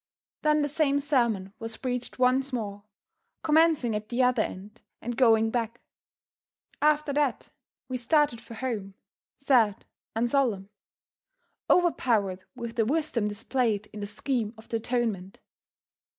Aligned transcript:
Then 0.41 0.63
the 0.63 0.67
same 0.67 0.97
sermon 0.97 1.53
was 1.59 1.77
preached 1.77 2.17
once 2.17 2.51
more, 2.51 2.85
commencing 3.43 3.95
at 3.95 4.09
the 4.09 4.23
other 4.23 4.41
end 4.41 4.81
and 4.99 5.15
going 5.15 5.51
back. 5.51 5.79
After 6.81 7.13
that, 7.13 7.51
we 7.87 7.97
started 7.97 8.41
for 8.41 8.55
home, 8.55 8.95
sad 9.37 9.85
and 10.15 10.27
solemn 10.27 10.69
overpowered 11.69 12.45
with 12.55 12.77
the 12.77 12.85
wisdom 12.87 13.27
displayed 13.27 13.89
in 13.93 13.99
the 13.99 14.07
scheme 14.07 14.55
of 14.57 14.69
the 14.69 14.77
atonement. 14.77 15.39